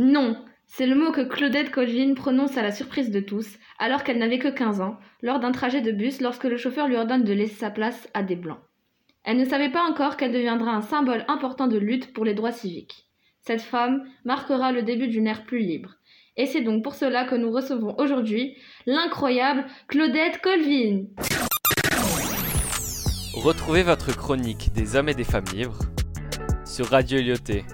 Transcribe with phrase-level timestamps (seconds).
[0.00, 0.36] Non,
[0.68, 4.38] c'est le mot que Claudette Colvin prononce à la surprise de tous, alors qu'elle n'avait
[4.38, 7.56] que 15 ans, lors d'un trajet de bus lorsque le chauffeur lui ordonne de laisser
[7.56, 8.60] sa place à des blancs.
[9.24, 12.52] Elle ne savait pas encore qu'elle deviendra un symbole important de lutte pour les droits
[12.52, 13.08] civiques.
[13.40, 15.96] Cette femme marquera le début d'une ère plus libre.
[16.36, 18.56] Et c'est donc pour cela que nous recevons aujourd'hui
[18.86, 21.06] l'incroyable Claudette Colvin.
[23.34, 25.80] Retrouvez votre chronique des hommes et des femmes libres
[26.64, 27.64] sur Radio Lyoté.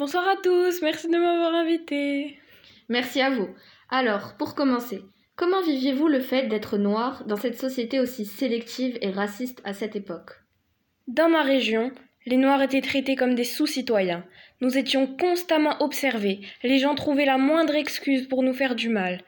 [0.00, 2.38] Bonsoir à tous, merci de m'avoir invité.
[2.88, 3.50] Merci à vous.
[3.90, 5.02] Alors, pour commencer,
[5.36, 9.96] comment viviez-vous le fait d'être noir dans cette société aussi sélective et raciste à cette
[9.96, 10.30] époque?
[11.06, 11.92] Dans ma région,
[12.24, 14.24] les Noirs étaient traités comme des sous-citoyens.
[14.62, 16.40] Nous étions constamment observés.
[16.62, 19.20] Les gens trouvaient la moindre excuse pour nous faire du mal.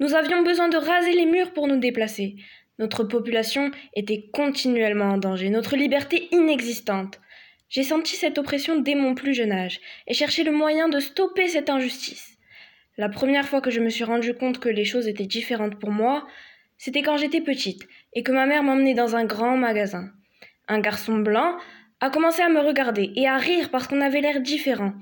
[0.00, 2.34] Nous avions besoin de raser les murs pour nous déplacer.
[2.80, 7.20] Notre population était continuellement en danger, notre liberté inexistante.
[7.68, 11.48] J'ai senti cette oppression dès mon plus jeune âge et cherché le moyen de stopper
[11.48, 12.38] cette injustice.
[12.96, 15.90] La première fois que je me suis rendu compte que les choses étaient différentes pour
[15.90, 16.26] moi,
[16.78, 20.10] c'était quand j'étais petite et que ma mère m'emmenait dans un grand magasin.
[20.68, 21.56] Un garçon blanc
[22.00, 24.92] a commencé à me regarder et à rire parce qu'on avait l'air différent.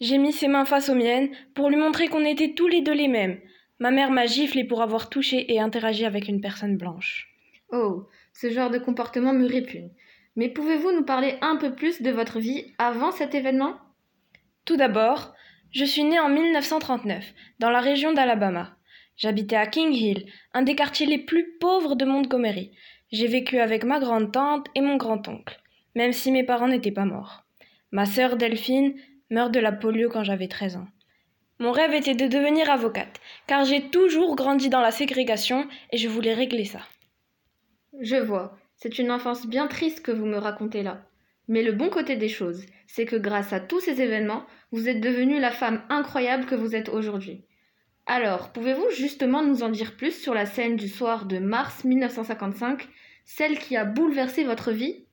[0.00, 2.94] J'ai mis ses mains face aux miennes pour lui montrer qu'on était tous les deux
[2.94, 3.38] les mêmes.
[3.78, 7.28] Ma mère m'a giflé pour avoir touché et interagi avec une personne blanche.
[7.70, 9.90] Oh, ce genre de comportement me répugne.
[10.38, 13.74] Mais pouvez-vous nous parler un peu plus de votre vie avant cet événement?
[14.64, 15.34] Tout d'abord,
[15.70, 18.74] je suis née en 1939, dans la région d'Alabama.
[19.18, 22.70] J'habitais à King Hill, un des quartiers les plus pauvres de Montgomery.
[23.12, 25.60] J'ai vécu avec ma grande-tante et mon grand-oncle
[25.98, 27.44] même si mes parents n'étaient pas morts.
[27.90, 28.94] Ma sœur Delphine
[29.30, 30.86] meurt de la polio quand j'avais 13 ans.
[31.58, 36.08] Mon rêve était de devenir avocate, car j'ai toujours grandi dans la ségrégation et je
[36.08, 36.82] voulais régler ça.
[38.00, 41.04] Je vois, c'est une enfance bien triste que vous me racontez là.
[41.48, 45.00] Mais le bon côté des choses, c'est que grâce à tous ces événements, vous êtes
[45.00, 47.44] devenue la femme incroyable que vous êtes aujourd'hui.
[48.06, 52.88] Alors, pouvez-vous justement nous en dire plus sur la scène du soir de mars 1955,
[53.24, 55.04] celle qui a bouleversé votre vie?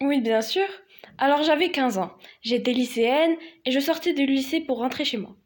[0.00, 0.66] Oui, bien sûr.
[1.18, 2.12] Alors j'avais 15 ans.
[2.42, 5.36] J'étais lycéenne et je sortais du lycée pour rentrer chez moi.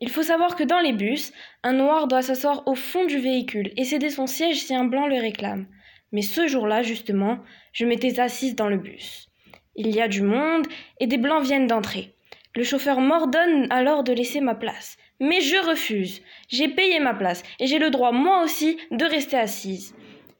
[0.00, 3.72] Il faut savoir que dans les bus, un noir doit s'asseoir au fond du véhicule
[3.76, 5.66] et céder son siège si un blanc le réclame.
[6.12, 7.38] Mais ce jour-là, justement,
[7.72, 9.28] je m'étais assise dans le bus.
[9.74, 10.66] Il y a du monde
[11.00, 12.14] et des blancs viennent d'entrer.
[12.54, 14.98] Le chauffeur m'ordonne alors de laisser ma place.
[15.20, 16.20] Mais je refuse.
[16.48, 19.94] J'ai payé ma place et j'ai le droit, moi aussi, de rester assise.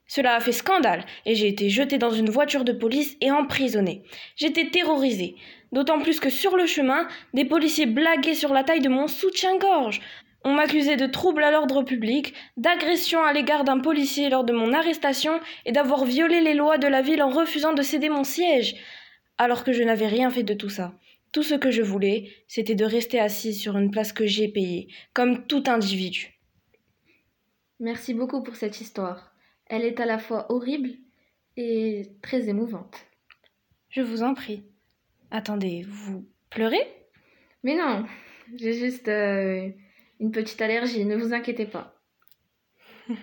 [0.07, 4.03] Cela a fait scandale, et j'ai été jetée dans une voiture de police et emprisonnée.
[4.37, 5.37] J'étais terrorisée,
[5.73, 10.03] d'autant plus que sur le chemin, des policiers blaguaient sur la taille de mon soutien-gorge.
[10.45, 14.73] On m'accusait de trouble à l'ordre public, d'agression à l'égard d'un policier lors de mon
[14.73, 18.75] arrestation et d'avoir violé les lois de la ville en refusant de céder mon siège.
[19.39, 20.95] Alors que je n'avais rien fait de tout ça.
[21.31, 24.89] Tout ce que je voulais, c'était de rester assise sur une place que j'ai payée,
[25.15, 26.39] comme tout individu.
[27.81, 29.33] Merci beaucoup pour cette histoire.
[29.67, 30.91] Elle est à la fois horrible
[31.57, 32.97] et très émouvante.
[33.89, 34.65] Je vous en prie.
[35.31, 36.87] Attendez, vous pleurez?
[37.63, 38.05] Mais non,
[38.55, 39.71] j'ai juste euh,
[40.21, 41.95] une petite allergie, ne vous inquiétez pas.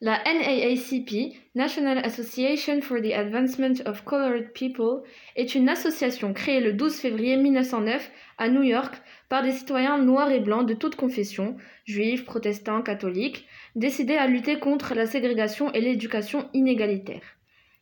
[0.00, 5.02] La NAACP, National Association for the Advancement of Colored People,
[5.34, 8.94] est une association créée le 12 février 1909 à New York
[9.30, 13.46] par des citoyens noirs et blancs de toute confession, juifs, protestants, catholiques,
[13.76, 17.22] décidés à lutter contre la ségrégation et l'éducation inégalitaire.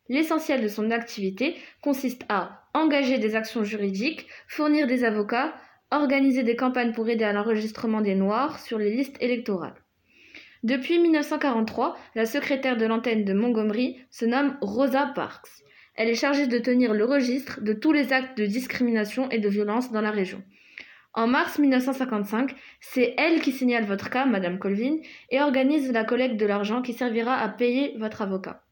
[0.08, 5.54] L'essentiel de son activité consiste à engager des actions juridiques, fournir des avocats,
[5.92, 9.76] organiser des campagnes pour aider à l'enregistrement des Noirs sur les listes électorales.
[10.62, 15.48] Depuis 1943, la secrétaire de l'antenne de Montgomery se nomme Rosa Parks.
[15.94, 19.48] Elle est chargée de tenir le registre de tous les actes de discrimination et de
[19.48, 20.42] violence dans la région.
[21.14, 24.96] En mars 1955, c'est elle qui signale votre cas, Madame Colvin,
[25.30, 28.64] et organise la collecte de l'argent qui servira à payer votre avocat.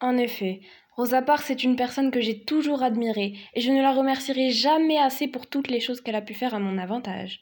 [0.00, 0.60] En effet,
[0.98, 4.98] Rosa Parks est une personne que j'ai toujours admirée, et je ne la remercierai jamais
[4.98, 7.38] assez pour toutes les choses qu'elle a pu faire à mon avantage.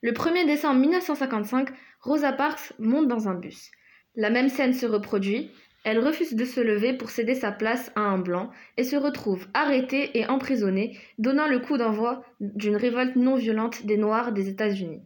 [0.00, 1.68] Le 1er décembre 1955,
[2.00, 3.70] Rosa Parks monte dans un bus.
[4.16, 5.50] La même scène se reproduit,
[5.84, 8.48] elle refuse de se lever pour céder sa place à un blanc
[8.78, 13.98] et se retrouve arrêtée et emprisonnée, donnant le coup d'envoi d'une révolte non violente des
[13.98, 15.02] Noirs des États-Unis.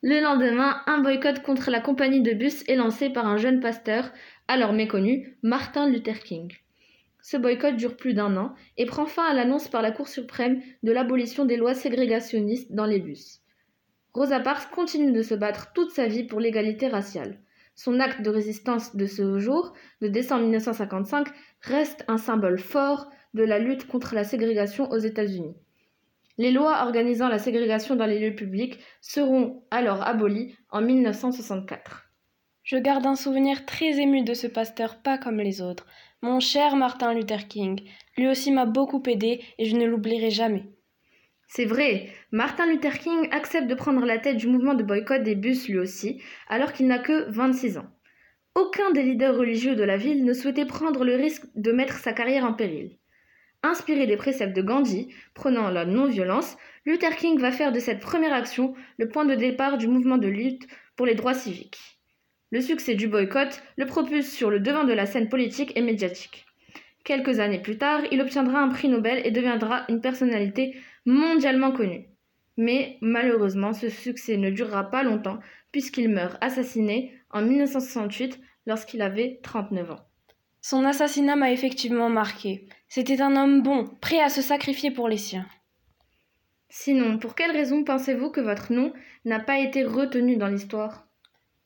[0.00, 4.10] Le lendemain, un boycott contre la compagnie de bus est lancé par un jeune pasteur,
[4.48, 6.50] alors méconnu, Martin Luther King.
[7.22, 10.60] Ce boycott dure plus d'un an et prend fin à l'annonce par la Cour suprême
[10.82, 13.40] de l'abolition des lois ségrégationnistes dans les bus.
[14.12, 17.38] Rosa Parks continue de se battre toute sa vie pour l'égalité raciale.
[17.74, 19.72] Son acte de résistance de ce jour,
[20.02, 21.28] de décembre 1955,
[21.62, 25.56] reste un symbole fort de la lutte contre la ségrégation aux États-Unis.
[26.38, 32.10] Les lois organisant la ségrégation dans les lieux publics seront alors abolies en 1964.
[32.62, 35.86] Je garde un souvenir très ému de ce pasteur pas comme les autres,
[36.22, 37.80] mon cher Martin Luther King.
[38.16, 40.64] Lui aussi m'a beaucoup aidé et je ne l'oublierai jamais.
[41.48, 45.34] C'est vrai, Martin Luther King accepte de prendre la tête du mouvement de boycott des
[45.34, 47.90] bus lui aussi, alors qu'il n'a que 26 ans.
[48.54, 52.12] Aucun des leaders religieux de la ville ne souhaitait prendre le risque de mettre sa
[52.12, 52.98] carrière en péril.
[53.64, 58.32] Inspiré des préceptes de Gandhi, prenant la non-violence, Luther King va faire de cette première
[58.32, 62.01] action le point de départ du mouvement de lutte pour les droits civiques.
[62.52, 66.44] Le succès du boycott le propulse sur le devant de la scène politique et médiatique.
[67.02, 70.76] Quelques années plus tard, il obtiendra un prix Nobel et deviendra une personnalité
[71.06, 72.06] mondialement connue.
[72.58, 75.38] Mais malheureusement, ce succès ne durera pas longtemps
[75.72, 80.06] puisqu'il meurt assassiné en 1968 lorsqu'il avait 39 ans.
[80.60, 82.68] Son assassinat m'a effectivement marqué.
[82.88, 85.46] C'était un homme bon, prêt à se sacrifier pour les siens.
[86.68, 88.92] Sinon, pour quelle raison pensez-vous que votre nom
[89.24, 91.08] n'a pas été retenu dans l'histoire?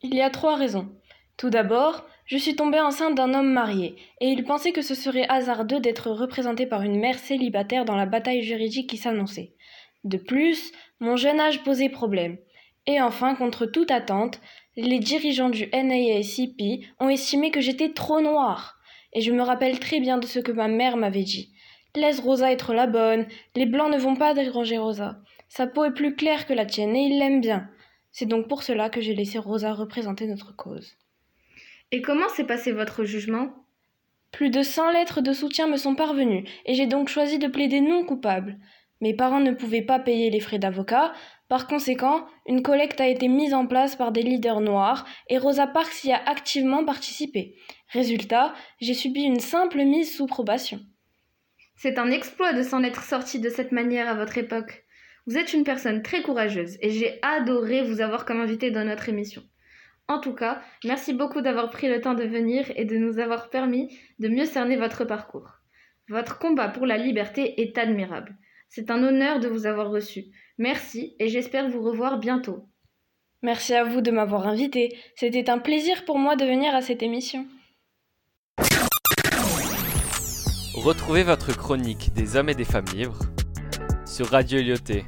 [0.02, 0.88] Il y a trois raisons.
[1.36, 5.28] Tout d'abord, je suis tombée enceinte d'un homme marié, et il pensait que ce serait
[5.28, 9.52] hasardeux d'être représenté par une mère célibataire dans la bataille juridique qui s'annonçait.
[10.04, 12.38] De plus, mon jeune âge posait problème.
[12.86, 14.40] Et enfin, contre toute attente,
[14.76, 18.76] les dirigeants du NAACP ont estimé que j'étais trop noire
[19.16, 21.50] et je me rappelle très bien de ce que ma mère m'avait dit.
[21.94, 25.18] Laisse Rosa être la bonne, les blancs ne vont pas déranger Rosa.
[25.48, 27.70] Sa peau est plus claire que la tienne et il l'aime bien.
[28.18, 30.96] C'est donc pour cela que j'ai laissé Rosa représenter notre cause.
[31.92, 33.50] Et comment s'est passé votre jugement?
[34.32, 37.82] Plus de cent lettres de soutien me sont parvenues, et j'ai donc choisi de plaider
[37.82, 38.56] non coupable.
[39.02, 41.12] Mes parents ne pouvaient pas payer les frais d'avocat,
[41.50, 45.66] par conséquent, une collecte a été mise en place par des leaders noirs et Rosa
[45.66, 47.54] Parks y a activement participé.
[47.90, 50.80] Résultat, j'ai subi une simple mise sous probation.
[51.76, 54.85] C'est un exploit de s'en être sorti de cette manière à votre époque.
[55.26, 59.08] Vous êtes une personne très courageuse et j'ai adoré vous avoir comme invité dans notre
[59.08, 59.42] émission.
[60.06, 63.50] En tout cas, merci beaucoup d'avoir pris le temps de venir et de nous avoir
[63.50, 65.50] permis de mieux cerner votre parcours.
[66.08, 68.36] Votre combat pour la liberté est admirable.
[68.68, 70.26] C'est un honneur de vous avoir reçu.
[70.58, 72.68] Merci et j'espère vous revoir bientôt.
[73.42, 74.96] Merci à vous de m'avoir invité.
[75.16, 77.46] C'était un plaisir pour moi de venir à cette émission.
[80.74, 83.18] Retrouvez votre chronique des hommes et des femmes libres
[84.06, 85.04] sur Radio Lyoté.